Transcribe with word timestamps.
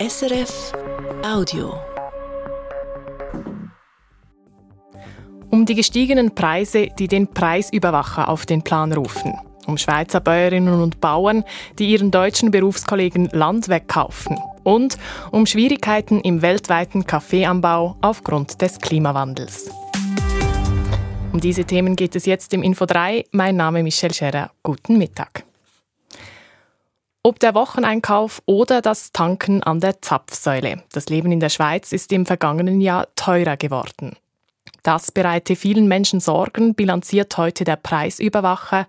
SRF 0.00 0.72
Audio. 1.22 1.74
Um 5.50 5.66
die 5.66 5.74
gestiegenen 5.74 6.34
Preise, 6.34 6.88
die 6.98 7.06
den 7.06 7.28
Preisüberwacher 7.28 8.30
auf 8.30 8.46
den 8.46 8.62
Plan 8.62 8.94
rufen. 8.94 9.34
Um 9.66 9.76
Schweizer 9.76 10.20
Bäuerinnen 10.20 10.80
und 10.80 11.02
Bauern, 11.02 11.44
die 11.78 11.90
ihren 11.90 12.10
deutschen 12.10 12.50
Berufskollegen 12.50 13.28
Land 13.32 13.68
wegkaufen. 13.68 14.38
Und 14.64 14.96
um 15.32 15.44
Schwierigkeiten 15.44 16.22
im 16.22 16.40
weltweiten 16.40 17.04
Kaffeeanbau 17.04 17.96
aufgrund 18.00 18.62
des 18.62 18.78
Klimawandels. 18.78 19.70
Um 21.30 21.40
diese 21.40 21.66
Themen 21.66 21.94
geht 21.94 22.16
es 22.16 22.24
jetzt 22.24 22.54
im 22.54 22.62
Info 22.62 22.86
3. 22.86 23.26
Mein 23.32 23.56
Name 23.56 23.80
ist 23.80 23.84
Michelle 23.84 24.14
Scherer. 24.14 24.50
Guten 24.62 24.96
Mittag. 24.96 25.44
Ob 27.22 27.38
der 27.38 27.54
Wocheneinkauf 27.54 28.40
oder 28.46 28.80
das 28.80 29.12
Tanken 29.12 29.62
an 29.62 29.80
der 29.80 30.00
Zapfsäule. 30.00 30.82
Das 30.90 31.10
Leben 31.10 31.30
in 31.30 31.40
der 31.40 31.50
Schweiz 31.50 31.92
ist 31.92 32.12
im 32.12 32.24
vergangenen 32.24 32.80
Jahr 32.80 33.08
teurer 33.14 33.58
geworden. 33.58 34.16
Das 34.82 35.12
bereite 35.12 35.54
vielen 35.54 35.86
Menschen 35.86 36.20
Sorgen, 36.20 36.74
bilanziert 36.74 37.36
heute 37.36 37.64
der 37.64 37.76
Preisüberwacher. 37.76 38.88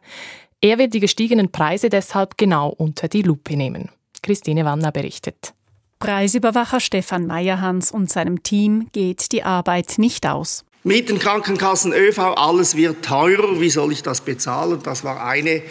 Er 0.61 0.77
wird 0.77 0.93
die 0.93 1.01
gestiegenen 1.01 1.51
Preise 1.51 1.89
deshalb 1.89 2.37
genau 2.37 2.69
unter 2.69 3.09
die 3.09 3.21
Lupe 3.21 3.57
nehmen. 3.57 3.89
Christine 4.23 4.63
Wanner 4.63 4.93
berichtet. 4.93 5.53
Preisüberwacher 5.99 6.79
Stefan 6.79 7.27
Meyerhans 7.27 7.91
und 7.91 8.09
seinem 8.09 8.43
Team 8.43 8.87
geht 8.93 9.33
die 9.33 9.43
Arbeit 9.43 9.95
nicht 9.97 10.25
aus. 10.25 10.63
Mieten, 10.83 11.19
Krankenkassen, 11.19 11.91
ÖV, 11.91 12.19
alles 12.37 12.77
wird 12.77 13.03
teurer. 13.03 13.59
Wie 13.59 13.69
soll 13.69 13.91
ich 13.91 14.03
das 14.03 14.21
bezahlen? 14.21 14.79
Das 14.83 15.03
war 15.03 15.23
eine 15.23 15.61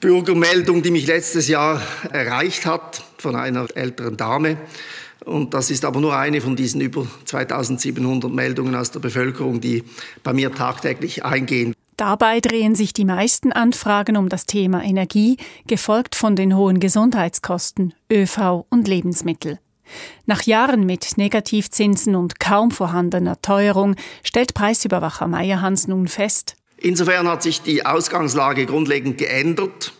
Bürgermeldung, 0.00 0.82
die 0.82 0.90
mich 0.90 1.06
letztes 1.06 1.46
Jahr 1.48 1.82
erreicht 2.10 2.64
hat 2.64 3.02
von 3.18 3.36
einer 3.36 3.66
älteren 3.74 4.16
Dame. 4.16 4.56
Und 5.26 5.52
das 5.52 5.70
ist 5.70 5.84
aber 5.84 6.00
nur 6.00 6.16
eine 6.16 6.40
von 6.40 6.56
diesen 6.56 6.80
über 6.80 7.06
2700 7.26 8.32
Meldungen 8.32 8.74
aus 8.74 8.90
der 8.90 9.00
Bevölkerung, 9.00 9.60
die 9.60 9.84
bei 10.22 10.32
mir 10.32 10.54
tagtäglich 10.54 11.24
eingehen. 11.24 11.74
Dabei 11.98 12.40
drehen 12.40 12.74
sich 12.74 12.94
die 12.94 13.04
meisten 13.04 13.52
Anfragen 13.52 14.16
um 14.16 14.30
das 14.30 14.46
Thema 14.46 14.82
Energie, 14.82 15.36
gefolgt 15.66 16.14
von 16.14 16.34
den 16.34 16.56
hohen 16.56 16.80
Gesundheitskosten, 16.80 17.92
ÖV 18.10 18.64
und 18.70 18.88
Lebensmittel. 18.88 19.58
Nach 20.24 20.42
Jahren 20.42 20.86
mit 20.86 21.18
Negativzinsen 21.18 22.14
und 22.14 22.40
kaum 22.40 22.70
vorhandener 22.70 23.42
Teuerung 23.42 23.96
stellt 24.22 24.54
Preisüberwacher 24.54 25.26
Meyerhans 25.26 25.88
nun 25.88 26.08
fest, 26.08 26.56
Insofern 26.80 27.28
hat 27.28 27.42
sich 27.42 27.60
die 27.60 27.84
Ausgangslage 27.84 28.66
grundlegend 28.66 29.18
geändert. 29.18 29.92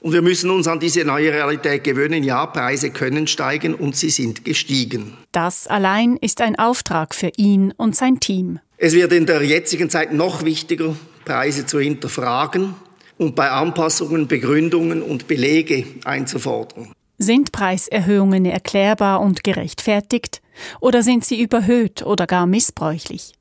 Und 0.00 0.12
wir 0.12 0.22
müssen 0.22 0.50
uns 0.50 0.68
an 0.68 0.78
diese 0.78 1.04
neue 1.04 1.32
Realität 1.32 1.82
gewöhnen. 1.82 2.22
Ja, 2.22 2.46
Preise 2.46 2.90
können 2.90 3.26
steigen 3.26 3.74
und 3.74 3.96
sie 3.96 4.10
sind 4.10 4.44
gestiegen. 4.44 5.16
Das 5.32 5.66
allein 5.66 6.16
ist 6.18 6.40
ein 6.40 6.56
Auftrag 6.56 7.14
für 7.14 7.32
ihn 7.36 7.72
und 7.76 7.96
sein 7.96 8.20
Team. 8.20 8.60
Es 8.76 8.92
wird 8.92 9.12
in 9.12 9.26
der 9.26 9.42
jetzigen 9.42 9.90
Zeit 9.90 10.12
noch 10.12 10.44
wichtiger, 10.44 10.94
Preise 11.24 11.66
zu 11.66 11.80
hinterfragen 11.80 12.74
und 13.16 13.34
bei 13.34 13.50
Anpassungen 13.50 14.28
Begründungen 14.28 15.02
und 15.02 15.26
Belege 15.26 15.84
einzufordern. 16.04 16.92
Sind 17.18 17.50
Preiserhöhungen 17.50 18.44
erklärbar 18.44 19.20
und 19.20 19.42
gerechtfertigt 19.42 20.40
oder 20.80 21.02
sind 21.02 21.24
sie 21.24 21.42
überhöht 21.42 22.02
oder 22.02 22.28
gar 22.28 22.46
missbräuchlich? 22.46 23.32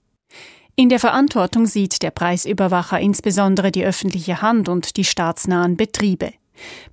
In 0.79 0.89
der 0.89 0.99
Verantwortung 0.99 1.65
sieht 1.65 2.03
der 2.03 2.11
Preisüberwacher 2.11 2.99
insbesondere 2.99 3.71
die 3.71 3.83
öffentliche 3.83 4.43
Hand 4.43 4.69
und 4.69 4.95
die 4.95 5.05
staatsnahen 5.05 5.75
Betriebe. 5.75 6.33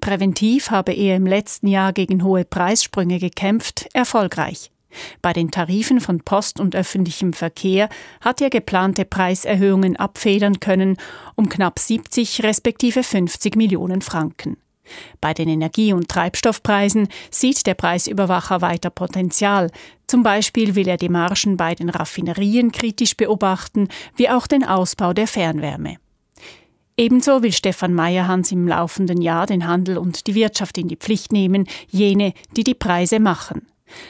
Präventiv 0.00 0.70
habe 0.70 0.92
er 0.94 1.16
im 1.16 1.26
letzten 1.26 1.66
Jahr 1.66 1.92
gegen 1.92 2.24
hohe 2.24 2.46
Preissprünge 2.46 3.18
gekämpft, 3.18 3.90
erfolgreich. 3.92 4.70
Bei 5.20 5.34
den 5.34 5.50
Tarifen 5.50 6.00
von 6.00 6.20
Post 6.20 6.60
und 6.60 6.74
öffentlichem 6.74 7.34
Verkehr 7.34 7.90
hat 8.22 8.40
er 8.40 8.48
geplante 8.48 9.04
Preiserhöhungen 9.04 9.96
abfedern 9.96 10.60
können 10.60 10.96
um 11.34 11.50
knapp 11.50 11.78
70 11.78 12.42
respektive 12.42 13.02
50 13.02 13.54
Millionen 13.54 14.00
Franken. 14.00 14.56
Bei 15.20 15.34
den 15.34 15.48
Energie- 15.48 15.92
und 15.92 16.08
Treibstoffpreisen 16.08 17.08
sieht 17.30 17.66
der 17.66 17.74
Preisüberwacher 17.74 18.60
weiter 18.60 18.90
Potenzial. 18.90 19.70
Zum 20.06 20.22
Beispiel 20.22 20.74
will 20.74 20.88
er 20.88 20.96
die 20.96 21.08
Margen 21.08 21.56
bei 21.56 21.74
den 21.74 21.88
Raffinerien 21.88 22.72
kritisch 22.72 23.16
beobachten, 23.16 23.88
wie 24.16 24.28
auch 24.28 24.46
den 24.46 24.64
Ausbau 24.64 25.12
der 25.12 25.26
Fernwärme. 25.26 25.96
Ebenso 26.96 27.42
will 27.42 27.52
Stefan 27.52 27.92
Meyerhans 27.92 28.52
im 28.52 28.68
laufenden 28.68 29.20
Jahr 29.20 29.46
den 29.46 29.66
Handel 29.66 29.98
und 29.98 30.28
die 30.28 30.34
Wirtschaft 30.34 30.78
in 30.78 30.86
die 30.86 30.96
Pflicht 30.96 31.32
nehmen, 31.32 31.66
jene, 31.88 32.34
die 32.56 32.62
die 32.62 32.74
Preise 32.74 33.18
machen. 33.18 33.66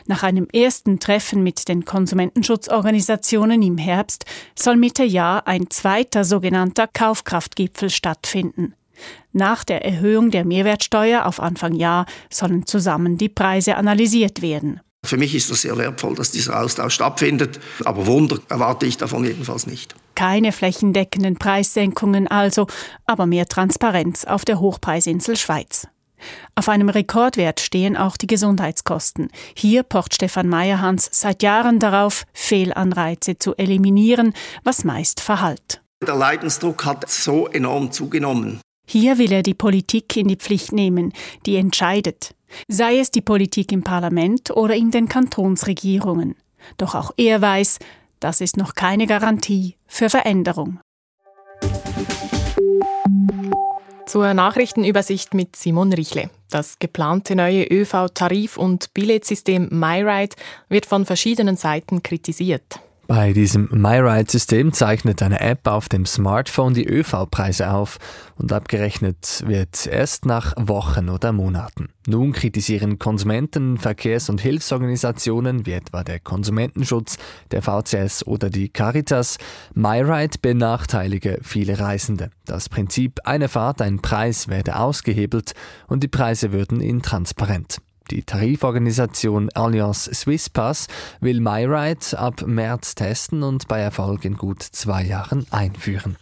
Nach 0.07 0.23
einem 0.23 0.47
ersten 0.53 1.01
Treffen 1.01 1.43
mit 1.43 1.67
den 1.69 1.85
Konsumentenschutzorganisationen 1.85 3.63
im 3.63 3.79
Herbst 3.79 4.25
soll 4.55 4.77
Mitte 4.77 5.05
Jahr 5.05 5.47
ein 5.47 5.71
zweiter 5.71 6.25
sogenannter 6.25 6.87
Kaufkraftgipfel 6.87 7.91
stattfinden. 7.91 8.75
Nach 9.33 9.65
der 9.65 9.85
Erhöhung 9.85 10.31
der 10.31 10.45
Mehrwertsteuer 10.45 11.27
auf 11.27 11.41
Anfang 11.41 11.75
Jahr 11.75 12.07
sollen 12.31 12.67
zusammen 12.67 13.19
die 13.19 13.29
Preise 13.29 13.77
analysiert 13.77 14.43
werden. 14.43 14.81
Für 15.05 15.19
mich 15.19 15.35
ist 15.35 15.51
es 15.51 15.63
sehr 15.63 15.77
wertvoll, 15.77 16.15
dass 16.15 16.31
dieser 16.31 16.61
Austausch 16.61 16.95
stattfindet, 16.95 17.61
aber 17.85 18.07
Wunder 18.07 18.39
erwarte 18.49 18.87
ich 18.87 18.97
davon 18.97 19.25
jedenfalls 19.25 19.67
nicht. 19.67 19.95
Keine 20.15 20.51
flächendeckenden 20.51 21.37
Preissenkungen 21.37 22.27
also, 22.27 22.67
aber 23.05 23.27
mehr 23.27 23.47
Transparenz 23.47 24.25
auf 24.25 24.47
der 24.47 24.61
Hochpreisinsel 24.61 25.37
Schweiz. 25.37 25.89
Auf 26.55 26.71
einem 26.71 26.89
Rekordwert 26.89 27.61
stehen 27.61 27.99
auch 27.99 28.17
die 28.17 28.27
Gesundheitskosten. 28.27 29.29
Hier 29.55 29.83
pocht 29.83 30.15
Stefan 30.15 30.49
Meyerhans 30.49 31.09
seit 31.13 31.43
Jahren 31.43 31.79
darauf, 31.79 32.25
Fehlanreize 32.33 33.39
zu 33.39 33.55
eliminieren, 33.57 34.33
was 34.63 34.85
meist 34.85 35.21
verhallt. 35.21 35.83
Der 36.07 36.17
Leidensdruck 36.17 36.85
hat 36.87 37.11
so 37.11 37.47
enorm 37.49 37.93
zugenommen. 37.93 38.61
Hier 38.87 39.19
will 39.19 39.33
er 39.33 39.43
die 39.43 39.55
Politik 39.55 40.17
in 40.17 40.29
die 40.29 40.37
Pflicht 40.37 40.73
nehmen, 40.73 41.13
die 41.47 41.57
entscheidet, 41.57 42.35
sei 42.69 42.99
es 42.99 43.11
die 43.11 43.23
Politik 43.23 43.73
im 43.73 43.83
Parlament 43.83 44.51
oder 44.51 44.75
in 44.75 44.91
den 44.91 45.09
Kantonsregierungen. 45.09 46.37
Doch 46.77 46.95
auch 46.95 47.13
er 47.17 47.41
weiß, 47.41 47.79
das 48.21 48.41
ist 48.41 48.57
noch 48.57 48.75
keine 48.75 49.07
Garantie 49.07 49.77
für 49.87 50.09
Veränderung. 50.09 50.81
Zur 54.07 54.35
Nachrichtenübersicht 54.35 55.35
mit 55.35 55.57
Simon 55.57 55.93
Richle. 55.93 56.31
Das 56.51 56.79
geplante 56.79 57.35
neue 57.35 57.65
ÖV-Tarif- 57.65 58.59
und 58.59 58.95
Billettsystem 58.95 59.69
MyRide 59.71 60.37
wird 60.69 60.87
von 60.87 61.05
verschiedenen 61.05 61.57
Seiten 61.57 62.03
kritisiert. 62.03 62.81
Bei 63.07 63.35
diesem 63.35 63.69
MyRide-System 63.71 64.73
zeichnet 64.73 65.23
eine 65.23 65.41
App 65.41 65.67
auf 65.67 65.91
dem 65.91 66.07
Smartphone 66.07 66.73
die 66.73 66.87
ÖV-Preise 66.87 67.71
auf 67.71 67.99
und 68.37 68.51
abgerechnet 68.51 69.45
wird 69.47 69.87
erst 69.87 70.25
nach 70.25 70.55
Wochen 70.57 71.11
oder 71.11 71.33
Monaten. 71.33 71.91
Nun 72.07 72.33
kritisieren 72.33 72.99
Konsumenten, 72.99 73.77
Verkehrs- 73.77 74.31
und 74.31 74.41
Hilfsorganisationen 74.41 75.67
wie 75.67 75.73
etwa 75.73 76.03
der 76.03 76.19
Konsumentenschutz, 76.19 77.19
der 77.51 77.61
VCS 77.61 78.27
oder 78.27 78.49
die 78.49 78.71
Caritas, 78.71 79.37
MyRide 79.75 80.39
benachteilige 80.41 81.41
viele 81.43 81.79
Reisende. 81.79 82.31
Das 82.47 82.71
Prinzip 82.71 83.21
eine 83.25 83.49
Fahrt, 83.49 83.83
ein 83.83 84.01
Preis 84.01 84.49
werde 84.49 84.77
ausgehebelt 84.77 85.53
und 85.89 86.03
die 86.03 86.09
Preise 86.09 86.53
würden 86.53 86.81
intransparent. 86.81 87.81
Die 88.11 88.23
Tariforganisation 88.23 89.49
Allianz 89.55 90.05
Swisspass 90.05 90.89
will 91.21 91.41
MyRide 91.41 92.19
ab 92.19 92.47
März 92.47 92.95
testen 92.95 93.43
und 93.43 93.67
bei 93.67 93.81
Erfolg 93.81 94.25
in 94.25 94.37
gut 94.37 94.63
zwei 94.63 95.03
Jahren 95.03 95.47
einführen. 95.51 96.17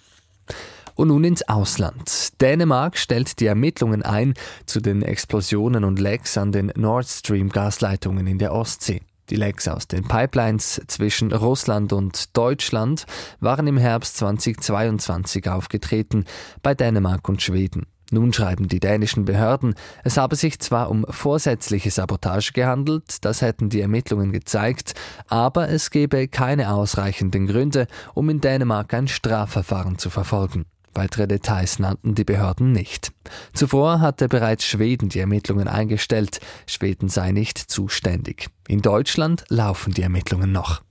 Und 0.95 1.09
nun 1.09 1.25
ins 1.25 1.49
Ausland. 1.49 2.41
Dänemark 2.41 2.97
stellt 2.97 3.41
die 3.41 3.47
Ermittlungen 3.47 4.03
ein 4.03 4.35
zu 4.67 4.81
den 4.81 5.03
Explosionen 5.03 5.85
und 5.85 5.99
Lecks 5.99 6.39
an 6.39 6.53
den 6.53 6.73
Nord 6.77 7.09
Stream 7.09 7.49
Gasleitungen 7.49 8.27
in 8.27 8.39
der 8.39 8.53
Ostsee. 8.53 9.01
Die 9.31 9.37
Lecks 9.37 9.67
aus 9.67 9.89
den 9.89 10.07
Pipelines 10.07 10.83
zwischen 10.89 11.33
Russland 11.33 11.93
und 11.93 12.37
Deutschland 12.37 13.07
waren 13.41 13.67
im 13.67 13.79
Herbst 13.79 14.19
2022 14.19 15.49
aufgetreten, 15.49 16.27
bei 16.63 16.75
Dänemark 16.75 17.29
und 17.29 17.41
Schweden. 17.41 17.87
Nun 18.13 18.35
schreiben 18.35 18.69
die 18.69 18.79
dänischen 18.79 19.25
Behörden, 19.25 19.75
es 20.05 20.19
habe 20.19 20.37
sich 20.37 20.61
zwar 20.61 20.91
um 20.91 21.07
vorsätzliche 21.09 21.91
Sabotage 21.91 22.53
gehandelt, 22.53 23.25
das 23.25 23.41
hätten 23.41 23.71
die 23.71 23.81
Ermittlungen 23.81 24.33
gezeigt, 24.33 24.93
aber 25.29 25.71
es 25.71 25.91
gebe 25.91 26.29
keine 26.29 26.75
ausreichenden 26.75 27.47
Gründe, 27.47 27.87
um 28.13 28.29
in 28.29 28.43
Dänemark 28.43 28.93
ein 28.93 29.09
Strafverfahren 29.09 29.97
zu 29.97 30.11
verfolgen. 30.11 30.67
Weitere 30.93 31.27
Details 31.27 31.79
nannten 31.79 32.15
die 32.15 32.25
Behörden 32.25 32.73
nicht. 32.73 33.13
Zuvor 33.55 34.01
hatte 34.01 34.29
bereits 34.29 34.67
Schweden 34.67 35.09
die 35.09 35.21
Ermittlungen 35.21 35.67
eingestellt. 35.67 36.41
Schweden 36.67 37.09
sei 37.09 37.33
nicht 37.33 37.57
zuständig. 37.57 38.49
In 38.69 38.83
Deutschland 38.83 39.45
laufen 39.49 39.95
die 39.95 40.03
Ermittlungen 40.03 40.53
noch. 40.53 40.83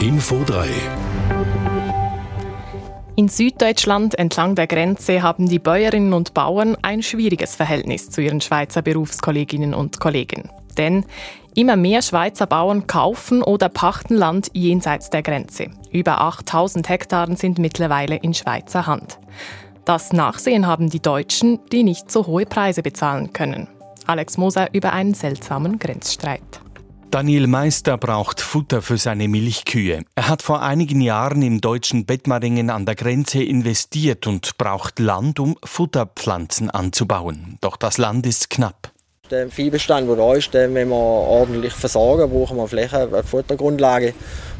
Info 0.00 0.42
3 0.44 0.68
In 3.18 3.28
Süddeutschland 3.28 4.16
entlang 4.16 4.54
der 4.54 4.68
Grenze 4.68 5.22
haben 5.22 5.48
die 5.48 5.58
Bäuerinnen 5.58 6.12
und 6.12 6.34
Bauern 6.34 6.76
ein 6.82 7.02
schwieriges 7.02 7.56
Verhältnis 7.56 8.10
zu 8.10 8.20
ihren 8.20 8.40
Schweizer 8.40 8.80
Berufskolleginnen 8.80 9.74
und 9.74 9.98
Kollegen. 9.98 10.48
Denn 10.76 11.04
immer 11.56 11.74
mehr 11.74 12.00
Schweizer 12.00 12.46
Bauern 12.46 12.86
kaufen 12.86 13.42
oder 13.42 13.70
pachten 13.70 14.14
Land 14.14 14.50
jenseits 14.52 15.10
der 15.10 15.24
Grenze. 15.24 15.66
Über 15.90 16.20
8000 16.20 16.88
Hektaren 16.88 17.34
sind 17.34 17.58
mittlerweile 17.58 18.14
in 18.14 18.34
Schweizer 18.34 18.86
Hand. 18.86 19.18
Das 19.84 20.12
Nachsehen 20.12 20.68
haben 20.68 20.88
die 20.88 21.02
Deutschen, 21.02 21.58
die 21.72 21.82
nicht 21.82 22.12
so 22.12 22.24
hohe 22.24 22.46
Preise 22.46 22.84
bezahlen 22.84 23.32
können. 23.32 23.66
Alex 24.06 24.38
Moser 24.38 24.72
über 24.72 24.92
einen 24.92 25.14
seltsamen 25.14 25.80
Grenzstreit. 25.80 26.60
Daniel 27.10 27.46
Meister 27.46 27.96
braucht 27.96 28.42
Futter 28.42 28.82
für 28.82 28.98
seine 28.98 29.28
Milchkühe. 29.28 30.02
Er 30.14 30.28
hat 30.28 30.42
vor 30.42 30.60
einigen 30.60 31.00
Jahren 31.00 31.40
im 31.40 31.62
deutschen 31.62 32.04
Bettmaringen 32.04 32.68
an 32.68 32.84
der 32.84 32.96
Grenze 32.96 33.42
investiert 33.42 34.26
und 34.26 34.58
braucht 34.58 34.98
Land, 34.98 35.40
um 35.40 35.56
Futterpflanzen 35.64 36.68
anzubauen. 36.68 37.56
Doch 37.62 37.78
das 37.78 37.96
Land 37.96 38.26
ist 38.26 38.50
knapp. 38.50 38.92
Der 39.30 39.48
Viehbestand, 39.48 40.06
der 40.06 40.16
da 40.16 40.34
ist, 40.34 40.52
den 40.52 40.74
wenn 40.74 40.90
wir 40.90 40.96
ordentlich 40.96 41.72
versorgen, 41.72 42.30
brauchen 42.30 42.58
wir 42.58 42.68
Fläche, 42.68 43.08
eine 43.10 43.22
Futtergrundlage. 43.22 44.12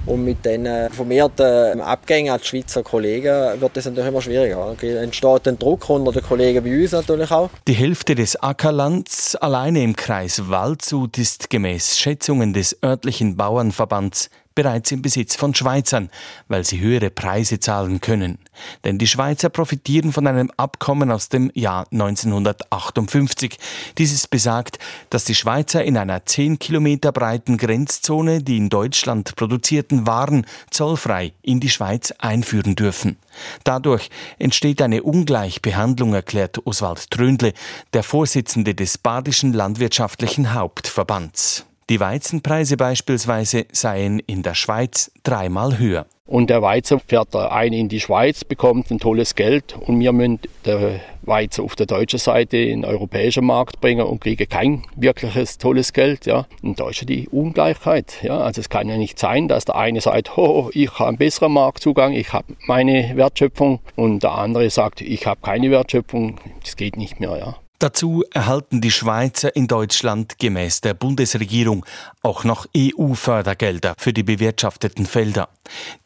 Und 0.07 0.25
mit 0.25 0.45
den 0.45 0.67
vermehrten 0.91 1.81
Abgängen 1.81 2.33
an 2.33 2.41
die 2.41 2.47
Schweizer 2.47 2.83
Kollegen 2.83 3.61
wird 3.61 3.77
das 3.77 3.85
natürlich 3.85 4.09
immer 4.09 4.23
schwieriger. 4.23 4.75
Da 4.81 4.87
entsteht 4.87 5.49
ein 5.49 5.59
Druck 5.59 5.89
unter 5.91 6.13
den 6.13 6.23
Kollegen 6.23 6.65
bei 6.65 6.81
uns 6.83 6.93
natürlich 6.93 7.31
auch. 7.31 7.51
Die 7.67 7.75
Hälfte 7.75 8.15
des 8.15 8.37
Ackerlands 8.43 9.37
alleine 9.37 9.83
im 9.83 9.95
Kreis 9.95 10.49
Waldshut 10.49 11.19
ist 11.19 11.51
gemäß 11.51 11.99
Schätzungen 11.99 12.53
des 12.53 12.79
örtlichen 12.83 13.37
Bauernverbands 13.37 14.31
bereits 14.59 14.91
im 14.91 15.03
Besitz 15.03 15.37
von 15.37 15.55
Schweizern, 15.55 16.11
weil 16.49 16.65
sie 16.65 16.81
höhere 16.81 17.11
Preise 17.11 17.61
zahlen 17.61 18.01
können. 18.01 18.39
Denn 18.83 18.99
die 18.99 19.07
Schweizer 19.07 19.51
profitieren 19.51 20.11
von 20.13 20.27
einem 20.27 20.51
Abkommen 20.57 21.13
aus 21.13 21.29
dem 21.29 21.53
Jahr 21.55 21.87
1958. 21.93 23.57
Dieses 23.99 24.27
besagt, 24.27 24.81
dass 25.11 25.23
die 25.23 25.37
Schweizer 25.37 25.85
in 25.85 25.97
einer 25.97 26.27
10 26.27 26.59
Kilometer 26.59 27.13
breiten 27.13 27.57
Grenzzone 27.57 28.43
die 28.43 28.57
in 28.57 28.69
Deutschland 28.69 29.37
produzierten 29.37 30.09
Waren 30.09 30.45
zollfrei 30.71 31.35
in 31.43 31.61
die 31.61 31.71
Schweiz 31.71 32.13
einführen 32.19 32.75
dürfen. 32.75 33.17
Dadurch 33.63 34.11
entsteht 34.41 34.83
eine 34.83 35.05
Ungleichbehandlung, 35.05 36.15
erklärt 36.15 36.67
Oswald 36.67 37.13
Tröndle, 37.13 37.53
der 37.93 38.03
Vorsitzende 38.03 38.75
des 38.75 38.99
Badischen 38.99 39.53
Landwirtschaftlichen 39.53 40.53
Hauptverbands. 40.53 41.68
Die 41.89 42.01
Weizenpreise 42.01 42.77
beispielsweise 42.77 43.65
seien 43.73 44.19
in 44.19 44.43
der 44.43 44.55
Schweiz 44.55 45.11
dreimal 45.23 45.79
höher. 45.79 46.05
Und 46.27 46.51
der 46.51 46.61
Weizen 46.61 47.01
fährt 47.01 47.35
ein 47.35 47.73
in 47.73 47.89
die 47.89 48.01
Schweiz, 48.01 48.45
bekommt 48.45 48.91
ein 48.91 48.99
tolles 48.99 49.35
Geld 49.35 49.75
und 49.75 49.99
wir 49.99 50.13
müssen 50.13 50.41
den 50.67 51.01
Weizen 51.23 51.65
auf 51.65 51.75
der 51.77 51.87
deutschen 51.87 52.19
Seite 52.19 52.59
in 52.59 52.83
den 52.83 52.85
europäischen 52.85 53.47
Markt 53.47 53.81
bringen 53.81 54.07
und 54.07 54.21
kriegen 54.21 54.47
kein 54.47 54.83
wirkliches 54.95 55.57
tolles 55.57 55.95
Geld. 55.95 56.27
Ja. 56.27 56.47
Und 56.61 56.79
da 56.79 56.91
die 56.91 57.27
Ungleichheit. 57.31 58.23
Ja. 58.23 58.37
Also 58.41 58.61
es 58.61 58.69
kann 58.69 58.91
ja 58.91 58.99
nicht 58.99 59.19
sein, 59.19 59.49
dass 59.49 59.65
der 59.65 59.77
eine 59.77 60.03
sagt, 60.03 60.37
oh, 60.37 60.69
ich 60.75 60.91
habe 60.99 61.09
einen 61.09 61.17
besseren 61.17 61.53
Marktzugang, 61.53 62.13
ich 62.13 62.35
habe 62.35 62.53
meine 62.67 63.17
Wertschöpfung 63.17 63.81
und 63.97 64.23
der 64.23 64.33
andere 64.33 64.69
sagt, 64.69 65.01
ich 65.01 65.25
habe 65.27 65.41
keine 65.41 65.71
Wertschöpfung. 65.71 66.39
Das 66.63 66.77
geht 66.77 66.99
nicht 66.99 67.21
mehr. 67.21 67.39
Ja. 67.39 67.68
Dazu 67.81 68.25
erhalten 68.33 68.81
die 68.81 68.91
Schweizer 68.91 69.55
in 69.55 69.69
Deutschland 69.69 70.41
gemäß 70.41 70.81
der 70.81 70.95
Bundesregierung 70.95 71.87
auch 72.23 72.43
noch 72.43 72.67
EU-Fördergelder 72.77 73.95
für 73.97 74.13
die 74.13 74.25
bewirtschafteten 74.25 75.07
Felder. 75.07 75.49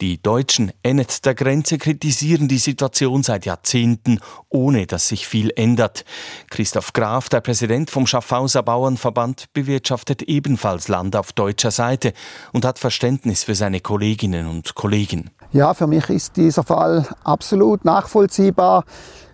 Die 0.02 0.20
Deutschen 0.20 0.72
endet 0.82 1.24
der 1.24 1.34
Grenze 1.34 1.78
kritisieren 1.78 2.46
die 2.46 2.58
Situation 2.58 3.22
seit 3.22 3.46
Jahrzehnten, 3.46 4.20
ohne 4.50 4.86
dass 4.86 5.08
sich 5.08 5.26
viel 5.26 5.50
ändert. 5.56 6.04
Christoph 6.50 6.92
Graf, 6.92 7.30
der 7.30 7.40
Präsident 7.40 7.88
vom 7.88 8.06
Schaffhauser 8.06 8.62
Bauernverband, 8.62 9.46
bewirtschaftet 9.54 10.20
ebenfalls 10.24 10.88
Land 10.88 11.16
auf 11.16 11.32
deutscher 11.32 11.70
Seite 11.70 12.12
und 12.52 12.66
hat 12.66 12.78
Verständnis 12.78 13.44
für 13.44 13.54
seine 13.54 13.80
Kolleginnen 13.80 14.46
und 14.46 14.74
Kollegen. 14.74 15.30
Ja, 15.52 15.72
für 15.72 15.86
mich 15.86 16.10
ist 16.10 16.36
dieser 16.36 16.64
Fall 16.64 17.08
absolut 17.24 17.86
nachvollziehbar. 17.86 18.84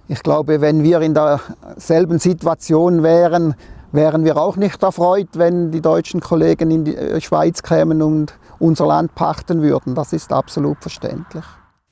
Ich 0.08 0.22
glaube, 0.22 0.62
wenn 0.62 0.82
wir 0.82 1.00
in 1.02 1.14
derselben 1.14 2.18
Situation 2.18 3.02
wären, 3.02 3.54
wären 3.92 4.24
wir 4.24 4.38
auch 4.38 4.56
nicht 4.56 4.82
erfreut, 4.82 5.28
wenn 5.34 5.70
die 5.70 5.82
deutschen 5.82 6.20
Kollegen 6.20 6.70
in 6.70 6.84
die 6.84 6.96
äh, 6.96 7.20
Schweiz 7.20 7.62
kämen 7.62 8.02
und 8.02 8.34
unser 8.58 8.86
Land 8.86 9.14
pachten 9.14 9.62
würden. 9.62 9.94
Das 9.94 10.12
ist 10.12 10.32
absolut 10.32 10.78
verständlich. 10.80 11.44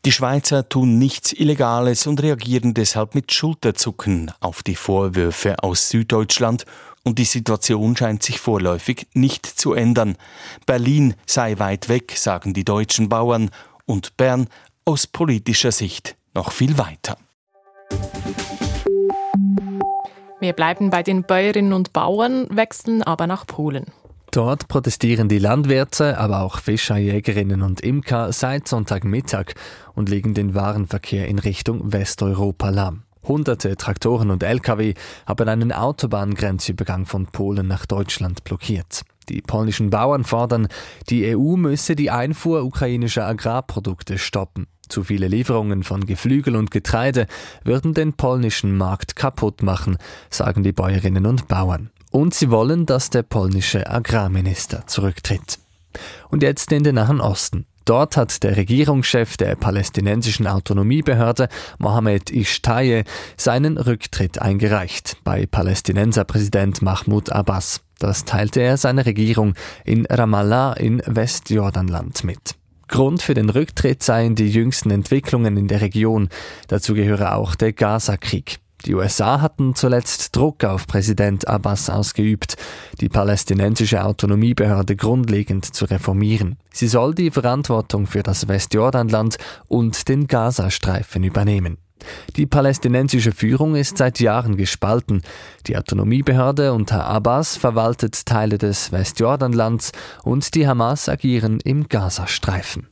Die 0.06 0.12
Schweizer 0.12 0.68
tun 0.68 0.98
nichts 0.98 1.32
Illegales 1.32 2.06
und 2.06 2.22
reagieren 2.22 2.74
deshalb 2.74 3.14
mit 3.14 3.32
Schulterzucken 3.32 4.30
auf 4.40 4.62
die 4.62 4.76
Vorwürfe 4.76 5.56
aus 5.62 5.88
Süddeutschland 5.88 6.64
und 7.02 7.18
die 7.18 7.24
Situation 7.24 7.96
scheint 7.96 8.22
sich 8.22 8.40
vorläufig 8.40 9.08
nicht 9.14 9.46
zu 9.46 9.74
ändern. 9.74 10.16
Berlin 10.64 11.14
sei 11.26 11.58
weit 11.58 11.88
weg, 11.88 12.14
sagen 12.16 12.54
die 12.54 12.64
deutschen 12.64 13.08
Bauern, 13.08 13.50
und 13.84 14.16
Bern 14.16 14.48
aus 14.84 15.06
politischer 15.06 15.70
Sicht 15.70 16.16
noch 16.34 16.50
viel 16.50 16.76
weiter. 16.78 17.16
Wir 20.38 20.52
bleiben 20.52 20.90
bei 20.90 21.02
den 21.02 21.22
Bäuerinnen 21.22 21.72
und 21.72 21.92
Bauern, 21.92 22.46
wechseln 22.50 23.02
aber 23.02 23.26
nach 23.26 23.46
Polen. 23.46 23.86
Dort 24.30 24.68
protestieren 24.68 25.30
die 25.30 25.38
Landwirte, 25.38 26.18
aber 26.18 26.42
auch 26.42 26.58
Fischerjägerinnen 26.58 27.62
und 27.62 27.80
Imker 27.80 28.32
seit 28.32 28.68
Sonntagmittag 28.68 29.54
und 29.94 30.10
legen 30.10 30.34
den 30.34 30.54
Warenverkehr 30.54 31.26
in 31.26 31.38
Richtung 31.38 31.92
Westeuropa 31.92 32.68
lahm. 32.68 33.04
Hunderte 33.26 33.76
Traktoren 33.76 34.30
und 34.30 34.42
Lkw 34.42 34.94
haben 35.26 35.48
einen 35.48 35.72
Autobahngrenzübergang 35.72 37.06
von 37.06 37.26
Polen 37.26 37.66
nach 37.66 37.86
Deutschland 37.86 38.44
blockiert. 38.44 39.02
Die 39.30 39.40
polnischen 39.40 39.90
Bauern 39.90 40.22
fordern, 40.22 40.68
die 41.08 41.34
EU 41.34 41.56
müsse 41.56 41.96
die 41.96 42.10
Einfuhr 42.10 42.62
ukrainischer 42.62 43.26
Agrarprodukte 43.26 44.18
stoppen. 44.18 44.66
Zu 44.88 45.04
viele 45.04 45.28
Lieferungen 45.28 45.82
von 45.82 46.06
Geflügel 46.06 46.56
und 46.56 46.70
Getreide 46.70 47.26
würden 47.64 47.94
den 47.94 48.14
polnischen 48.14 48.76
Markt 48.76 49.16
kaputt 49.16 49.62
machen, 49.62 49.98
sagen 50.30 50.62
die 50.62 50.72
Bäuerinnen 50.72 51.26
und 51.26 51.48
Bauern. 51.48 51.90
Und 52.10 52.34
sie 52.34 52.50
wollen, 52.50 52.86
dass 52.86 53.10
der 53.10 53.22
polnische 53.22 53.90
Agrarminister 53.90 54.86
zurücktritt. 54.86 55.58
Und 56.30 56.42
jetzt 56.42 56.72
in 56.72 56.84
den 56.84 56.94
Nahen 56.96 57.20
Osten. 57.20 57.66
Dort 57.86 58.16
hat 58.16 58.42
der 58.42 58.56
Regierungschef 58.56 59.36
der 59.36 59.54
palästinensischen 59.54 60.48
Autonomiebehörde, 60.48 61.48
Mohammed 61.78 62.30
Ishtaye, 62.30 63.04
seinen 63.36 63.78
Rücktritt 63.78 64.42
eingereicht 64.42 65.18
bei 65.22 65.46
Palästinenserpräsident 65.46 66.82
Mahmoud 66.82 67.30
Abbas. 67.30 67.82
Das 68.00 68.24
teilte 68.24 68.60
er 68.60 68.76
seiner 68.76 69.06
Regierung 69.06 69.54
in 69.84 70.04
Ramallah 70.06 70.72
in 70.72 71.00
Westjordanland 71.06 72.24
mit. 72.24 72.56
Grund 72.88 73.22
für 73.22 73.34
den 73.34 73.50
Rücktritt 73.50 74.02
seien 74.02 74.34
die 74.34 74.50
jüngsten 74.50 74.90
Entwicklungen 74.90 75.56
in 75.56 75.68
der 75.68 75.80
Region. 75.80 76.28
Dazu 76.68 76.94
gehöre 76.94 77.34
auch 77.34 77.54
der 77.54 77.72
Gaza-Krieg. 77.72 78.58
Die 78.84 78.94
USA 78.94 79.40
hatten 79.40 79.74
zuletzt 79.74 80.36
Druck 80.36 80.62
auf 80.62 80.86
Präsident 80.86 81.48
Abbas 81.48 81.90
ausgeübt, 81.90 82.56
die 83.00 83.08
palästinensische 83.08 84.04
Autonomiebehörde 84.04 84.94
grundlegend 84.94 85.64
zu 85.64 85.86
reformieren. 85.86 86.56
Sie 86.72 86.86
soll 86.86 87.14
die 87.14 87.32
Verantwortung 87.32 88.06
für 88.06 88.22
das 88.22 88.46
Westjordanland 88.46 89.38
und 89.66 90.08
den 90.08 90.28
Gazastreifen 90.28 91.24
übernehmen. 91.24 91.78
Die 92.36 92.46
palästinensische 92.46 93.32
Führung 93.32 93.74
ist 93.74 93.98
seit 93.98 94.20
Jahren 94.20 94.56
gespalten. 94.56 95.22
Die 95.66 95.76
Autonomiebehörde 95.76 96.72
unter 96.72 97.04
Abbas 97.06 97.56
verwaltet 97.56 98.26
Teile 98.26 98.58
des 98.58 98.92
Westjordanlands 98.92 99.92
und 100.22 100.54
die 100.54 100.66
Hamas 100.66 101.08
agieren 101.08 101.58
im 101.64 101.88
Gazastreifen. 101.88 102.88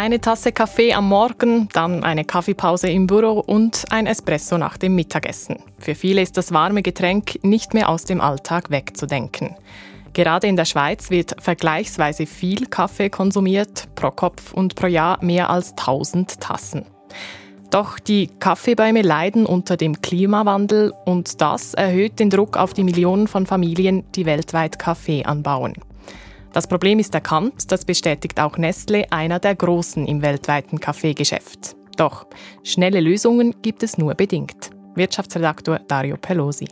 Eine 0.00 0.18
Tasse 0.18 0.50
Kaffee 0.50 0.94
am 0.94 1.10
Morgen, 1.10 1.68
dann 1.74 2.04
eine 2.04 2.24
Kaffeepause 2.24 2.88
im 2.88 3.06
Büro 3.06 3.38
und 3.38 3.84
ein 3.90 4.06
Espresso 4.06 4.56
nach 4.56 4.78
dem 4.78 4.94
Mittagessen. 4.94 5.56
Für 5.78 5.94
viele 5.94 6.22
ist 6.22 6.38
das 6.38 6.52
warme 6.52 6.80
Getränk 6.80 7.44
nicht 7.44 7.74
mehr 7.74 7.90
aus 7.90 8.04
dem 8.06 8.22
Alltag 8.22 8.70
wegzudenken. 8.70 9.56
Gerade 10.12 10.48
in 10.48 10.56
der 10.56 10.64
Schweiz 10.64 11.10
wird 11.10 11.36
vergleichsweise 11.40 12.26
viel 12.26 12.66
Kaffee 12.66 13.10
konsumiert, 13.10 13.88
pro 13.94 14.10
Kopf 14.10 14.52
und 14.52 14.74
pro 14.74 14.86
Jahr 14.86 15.22
mehr 15.22 15.50
als 15.50 15.70
1000 15.70 16.40
Tassen. 16.40 16.84
Doch 17.70 18.00
die 18.00 18.26
Kaffeebäume 18.40 19.02
leiden 19.02 19.46
unter 19.46 19.76
dem 19.76 20.02
Klimawandel 20.02 20.92
und 21.04 21.40
das 21.40 21.74
erhöht 21.74 22.18
den 22.18 22.28
Druck 22.28 22.56
auf 22.56 22.74
die 22.74 22.82
Millionen 22.82 23.28
von 23.28 23.46
Familien, 23.46 24.04
die 24.16 24.26
weltweit 24.26 24.80
Kaffee 24.80 25.24
anbauen. 25.24 25.74
Das 26.52 26.66
Problem 26.66 26.98
ist 26.98 27.14
erkannt, 27.14 27.70
das 27.70 27.84
bestätigt 27.84 28.40
auch 28.40 28.58
Nestle, 28.58 29.12
einer 29.12 29.38
der 29.38 29.54
Großen 29.54 30.04
im 30.08 30.20
weltweiten 30.20 30.80
Kaffeegeschäft. 30.80 31.76
Doch 31.96 32.26
schnelle 32.64 32.98
Lösungen 32.98 33.54
gibt 33.62 33.84
es 33.84 33.98
nur 33.98 34.14
bedingt. 34.14 34.70
Wirtschaftsredaktor 34.96 35.78
Dario 35.86 36.16
Pelosi. 36.16 36.66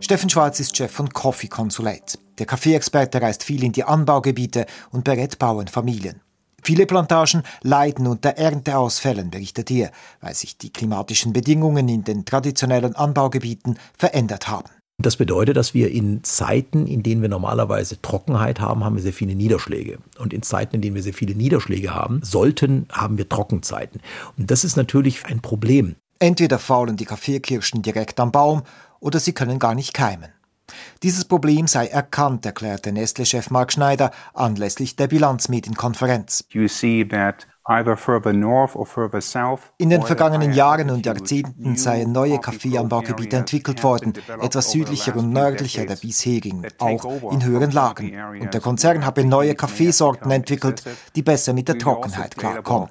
Steffen 0.00 0.30
Schwarz 0.30 0.60
ist 0.60 0.74
Chef 0.74 0.90
von 0.90 1.10
Coffee 1.10 1.48
Consulate. 1.48 2.18
Der 2.38 2.46
Kaffeeexperte 2.46 3.20
reist 3.20 3.42
viel 3.42 3.64
in 3.64 3.72
die 3.72 3.84
Anbaugebiete 3.84 4.66
und 4.90 5.04
berät 5.04 5.38
Bauernfamilien. 5.38 6.20
Viele 6.62 6.86
Plantagen 6.86 7.42
leiden 7.62 8.06
unter 8.06 8.30
Ernteausfällen, 8.30 9.30
berichtet 9.30 9.70
er, 9.70 9.90
weil 10.20 10.34
sich 10.34 10.58
die 10.58 10.70
klimatischen 10.70 11.32
Bedingungen 11.32 11.88
in 11.88 12.04
den 12.04 12.24
traditionellen 12.24 12.94
Anbaugebieten 12.96 13.78
verändert 13.96 14.48
haben. 14.48 14.68
Das 15.00 15.16
bedeutet, 15.16 15.56
dass 15.56 15.74
wir 15.74 15.92
in 15.92 16.24
Zeiten, 16.24 16.88
in 16.88 17.04
denen 17.04 17.22
wir 17.22 17.28
normalerweise 17.28 18.02
Trockenheit 18.02 18.58
haben, 18.58 18.84
haben 18.84 18.96
wir 18.96 19.02
sehr 19.02 19.12
viele 19.12 19.36
Niederschläge. 19.36 19.98
Und 20.18 20.34
in 20.34 20.42
Zeiten, 20.42 20.74
in 20.74 20.82
denen 20.82 20.96
wir 20.96 21.04
sehr 21.04 21.14
viele 21.14 21.36
Niederschläge 21.36 21.94
haben 21.94 22.20
sollten, 22.24 22.88
haben 22.90 23.16
wir 23.16 23.28
Trockenzeiten. 23.28 24.00
Und 24.36 24.50
das 24.50 24.64
ist 24.64 24.76
natürlich 24.76 25.24
ein 25.26 25.40
Problem. 25.40 25.94
Entweder 26.18 26.58
faulen 26.58 26.96
die 26.96 27.04
Kaffeekirschen 27.04 27.82
direkt 27.82 28.18
am 28.18 28.32
Baum 28.32 28.62
oder 28.98 29.20
sie 29.20 29.32
können 29.32 29.60
gar 29.60 29.76
nicht 29.76 29.94
keimen. 29.94 30.30
Dieses 31.02 31.24
Problem 31.24 31.66
sei 31.66 31.86
erkannt, 31.86 32.44
erklärte 32.46 32.92
Nestle-Chef 32.92 33.50
Mark 33.50 33.72
Schneider 33.72 34.10
anlässlich 34.34 34.96
der 34.96 35.08
Bilanzmedienkonferenz. 35.08 36.44
You 36.50 36.68
see 36.68 37.04
that 37.04 37.46
in 39.78 39.90
den 39.90 40.02
vergangenen 40.02 40.52
Jahren 40.54 40.90
und 40.90 41.04
Jahrzehnten 41.04 41.76
seien 41.76 42.12
neue 42.12 42.38
Kaffeeanbaugebiete 42.38 43.36
entwickelt 43.36 43.84
worden, 43.84 44.14
etwas 44.40 44.70
südlicher 44.70 45.14
und 45.16 45.32
nördlicher 45.32 45.84
der 45.84 45.96
bisherigen, 45.96 46.66
auch 46.78 47.30
in 47.30 47.44
höheren 47.44 47.70
Lagen. 47.70 48.16
Und 48.40 48.54
der 48.54 48.60
Konzern 48.62 49.04
habe 49.04 49.24
neue 49.24 49.54
Kaffeesorten 49.54 50.30
entwickelt, 50.30 50.82
die 51.14 51.22
besser 51.22 51.52
mit 51.52 51.68
der 51.68 51.74
also 51.74 51.84
Trockenheit 51.84 52.36
klarkommen. 52.36 52.88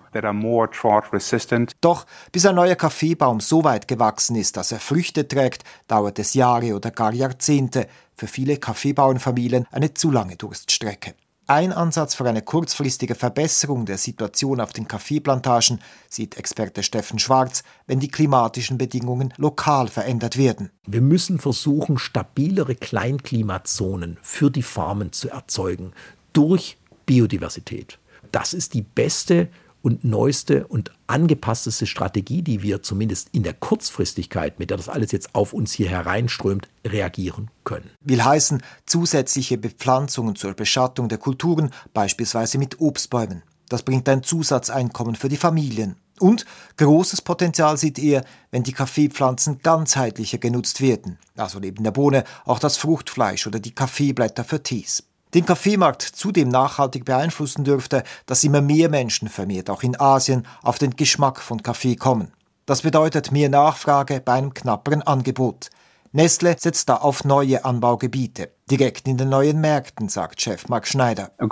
Doch 1.81 2.05
bis 2.31 2.45
ein 2.45 2.55
neuer 2.55 2.75
Kaffeebaum 2.75 3.39
so 3.39 3.63
weit 3.63 3.87
gewachsen 3.87 4.35
ist, 4.35 4.57
dass 4.57 4.71
er 4.71 4.79
Früchte 4.79 5.27
trägt, 5.27 5.63
dauert 5.87 6.19
es 6.19 6.35
Jahre 6.35 6.75
oder 6.75 6.91
gar 6.91 7.13
Jahrzehnte. 7.13 7.87
Für 8.15 8.27
viele 8.27 8.57
Kaffeebauernfamilien 8.57 9.65
eine 9.71 9.93
zu 9.93 10.11
lange 10.11 10.35
Durststrecke. 10.35 11.15
Ein 11.49 11.71
Ansatz 11.71 12.13
für 12.13 12.27
eine 12.27 12.41
kurzfristige 12.41 13.15
Verbesserung 13.15 13.85
der 13.85 13.97
Situation 13.97 14.59
auf 14.59 14.73
den 14.73 14.85
Kaffeeplantagen 14.85 15.79
sieht 16.09 16.35
Experte 16.35 16.83
Steffen 16.83 17.19
Schwarz, 17.19 17.63
wenn 17.85 18.01
die 18.01 18.09
klimatischen 18.09 18.77
Bedingungen 18.77 19.33
lokal 19.37 19.87
verändert 19.87 20.37
werden. 20.37 20.71
Wir 20.85 20.99
müssen 20.99 21.39
versuchen, 21.39 21.99
stabilere 21.99 22.75
Kleinklimazonen 22.75 24.17
für 24.21 24.51
die 24.51 24.61
Farmen 24.61 25.13
zu 25.13 25.29
erzeugen 25.29 25.93
durch 26.33 26.77
Biodiversität. 27.05 27.97
Das 28.33 28.53
ist 28.53 28.73
die 28.73 28.81
beste 28.81 29.47
und 29.81 30.03
neueste 30.03 30.67
und 30.67 30.91
angepassteste 31.07 31.85
Strategie, 31.85 32.41
die 32.41 32.61
wir 32.61 32.83
zumindest 32.83 33.29
in 33.31 33.43
der 33.43 33.53
Kurzfristigkeit, 33.53 34.59
mit 34.59 34.69
der 34.69 34.77
das 34.77 34.89
alles 34.89 35.11
jetzt 35.11 35.33
auf 35.33 35.53
uns 35.53 35.73
hier 35.73 35.89
hereinströmt, 35.89 36.67
reagieren 36.85 37.49
können. 37.63 37.89
Will 38.01 38.23
heißen 38.23 38.61
zusätzliche 38.85 39.57
Bepflanzungen 39.57 40.35
zur 40.35 40.53
Beschattung 40.53 41.09
der 41.09 41.17
Kulturen, 41.17 41.71
beispielsweise 41.93 42.57
mit 42.57 42.79
Obstbäumen. 42.79 43.43
Das 43.69 43.83
bringt 43.83 44.07
ein 44.09 44.23
Zusatzeinkommen 44.23 45.15
für 45.15 45.29
die 45.29 45.37
Familien. 45.37 45.95
Und 46.19 46.45
großes 46.77 47.21
Potenzial 47.21 47.77
sieht 47.77 47.99
er, 47.99 48.23
wenn 48.49 48.63
die 48.63 48.73
Kaffeepflanzen 48.73 49.59
ganzheitlicher 49.59 50.39
genutzt 50.39 50.81
werden, 50.81 51.19
also 51.35 51.59
neben 51.59 51.83
der 51.83 51.91
Bohne 51.91 52.23
auch 52.45 52.59
das 52.59 52.77
Fruchtfleisch 52.77 53.45
oder 53.45 53.59
die 53.59 53.75
Kaffeeblätter 53.75 54.43
für 54.43 54.63
Tees 54.63 55.03
den 55.33 55.45
Kaffeemarkt 55.45 56.01
zudem 56.01 56.49
nachhaltig 56.49 57.05
beeinflussen 57.05 57.63
dürfte, 57.63 58.03
dass 58.25 58.43
immer 58.43 58.61
mehr 58.61 58.89
Menschen 58.89 59.27
vermehrt 59.27 59.69
auch 59.69 59.83
in 59.83 59.99
Asien 59.99 60.45
auf 60.63 60.77
den 60.77 60.95
Geschmack 60.95 61.41
von 61.41 61.61
Kaffee 61.63 61.95
kommen. 61.95 62.31
Das 62.65 62.81
bedeutet 62.81 63.31
mehr 63.31 63.49
Nachfrage 63.49 64.21
bei 64.21 64.33
einem 64.33 64.53
knapperen 64.53 65.01
Angebot. 65.01 65.69
Nestle 66.17 66.55
setzt 66.57 66.89
da 66.89 66.95
auf 66.95 67.23
neue 67.25 67.63
Anbaugebiete. 67.63 68.49
Direkt 68.71 69.07
in 69.07 69.17
den 69.17 69.29
neuen 69.29 69.61
Märkten, 69.61 70.09
sagt 70.09 70.41
Chef 70.41 70.67
Mark 70.67 70.87
Schneider. 70.87 71.29
In 71.37 71.47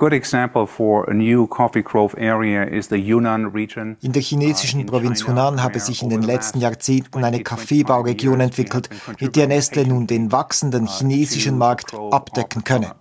der 4.12 4.22
chinesischen 4.24 4.82
uh, 4.82 4.86
Provinz 4.88 5.28
Hunan 5.28 5.62
habe 5.62 5.80
sich 5.80 6.02
in 6.02 6.10
den 6.10 6.24
letzten 6.24 6.62
Jahrzehnten 6.62 7.24
eine 7.24 7.44
Kaffeebauregion 7.44 8.40
entwickelt, 8.40 8.90
mit 9.20 9.36
der 9.36 9.48
Nestle 9.48 9.86
nun 9.86 10.08
den 10.08 10.32
wachsenden 10.32 10.86
uh, 10.86 10.90
chinesischen 10.90 11.60
Markt 11.60 11.94
abdecken 11.94 12.64
könne. 12.64 12.96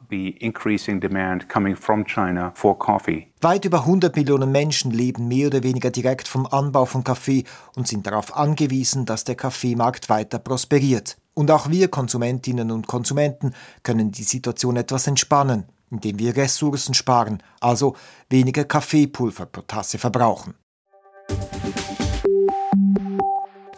Weit 3.41 3.65
über 3.65 3.81
100 3.81 4.17
Millionen 4.17 4.53
Menschen 4.53 4.91
leben 4.91 5.29
mehr 5.29 5.47
oder 5.47 5.63
weniger 5.63 5.91
direkt 5.91 6.29
vom 6.29 6.45
Anbau 6.45 6.85
von 6.85 7.05
Kaffee 7.05 7.45
und 7.75 7.89
sind 7.89 8.07
darauf 8.07 8.37
angewiesen, 8.37 9.07
dass 9.07 9.25
der 9.25 9.35
Kaffeemarkt 9.35 10.11
weiter 10.11 10.39
prosperiert. 10.39 11.17
Und 11.35 11.51
auch 11.51 11.69
wir 11.69 11.89
Konsumentinnen 11.89 12.71
und 12.71 12.87
Konsumenten 12.87 13.55
können 13.83 14.13
die 14.13 14.23
Situation 14.23 14.77
etwas 14.77 15.07
entspannen, 15.09 15.65
indem 15.91 16.19
wir 16.19 16.37
Ressourcen 16.37 16.95
sparen, 16.95 17.43
also 17.61 17.97
weniger 18.31 18.65
Kaffeepulver 18.65 19.47
pro 19.47 19.63
Tasse 19.63 19.99
verbrauchen. 19.99 20.55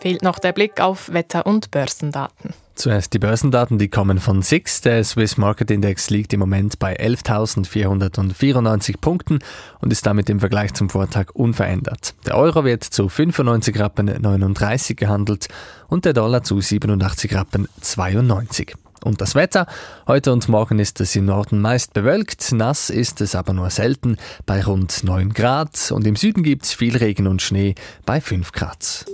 Fehlt 0.00 0.22
noch 0.22 0.38
der 0.38 0.52
Blick 0.52 0.80
auf 0.80 1.12
Wetter- 1.12 1.46
und 1.46 1.70
Börsendaten. 1.70 2.52
Zuerst 2.76 3.14
die 3.14 3.18
Börsendaten, 3.18 3.78
die 3.78 3.88
kommen 3.88 4.18
von 4.18 4.42
SIX. 4.42 4.82
Der 4.82 5.02
Swiss 5.02 5.38
Market 5.38 5.70
Index 5.70 6.10
liegt 6.10 6.34
im 6.34 6.40
Moment 6.40 6.78
bei 6.78 6.94
11.494 7.00 8.98
Punkten 9.00 9.38
und 9.80 9.90
ist 9.90 10.04
damit 10.04 10.28
im 10.28 10.40
Vergleich 10.40 10.74
zum 10.74 10.90
Vortag 10.90 11.30
unverändert. 11.32 12.14
Der 12.26 12.36
Euro 12.36 12.66
wird 12.66 12.84
zu 12.84 13.08
95 13.08 13.80
Rappen 13.80 14.14
39 14.20 14.94
gehandelt 14.94 15.48
und 15.88 16.04
der 16.04 16.12
Dollar 16.12 16.42
zu 16.42 16.60
87 16.60 17.34
Rappen 17.34 17.66
92. 17.80 18.74
Und 19.02 19.22
das 19.22 19.34
Wetter? 19.34 19.66
Heute 20.06 20.34
und 20.34 20.46
morgen 20.50 20.78
ist 20.78 21.00
es 21.00 21.16
im 21.16 21.24
Norden 21.24 21.62
meist 21.62 21.94
bewölkt, 21.94 22.52
nass 22.52 22.90
ist 22.90 23.22
es 23.22 23.34
aber 23.34 23.54
nur 23.54 23.70
selten 23.70 24.18
bei 24.44 24.62
rund 24.62 25.02
9 25.02 25.32
Grad 25.32 25.92
und 25.92 26.06
im 26.06 26.16
Süden 26.16 26.42
gibt 26.42 26.66
es 26.66 26.74
viel 26.74 26.96
Regen 26.96 27.26
und 27.26 27.40
Schnee 27.40 27.74
bei 28.04 28.20
5 28.20 28.52
Grad. 28.52 29.06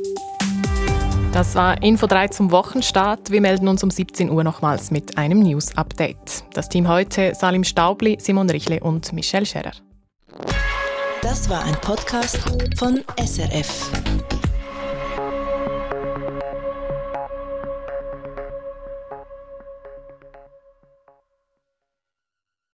Das 1.32 1.54
war 1.54 1.82
Info 1.82 2.06
3 2.06 2.28
zum 2.28 2.50
Wochenstart. 2.50 3.30
Wir 3.30 3.40
melden 3.40 3.66
uns 3.66 3.82
um 3.82 3.90
17 3.90 4.28
Uhr 4.28 4.44
nochmals 4.44 4.90
mit 4.90 5.16
einem 5.16 5.40
News-Update. 5.40 6.44
Das 6.52 6.68
Team 6.68 6.86
heute 6.86 7.34
Salim 7.34 7.64
Staubli, 7.64 8.18
Simon 8.20 8.50
Richle 8.50 8.80
und 8.80 9.14
Michelle 9.14 9.46
Scherer. 9.46 9.72
Das 11.22 11.48
war 11.48 11.64
ein 11.64 11.74
Podcast 11.80 12.38
von 12.76 13.02
SRF. 13.16 13.90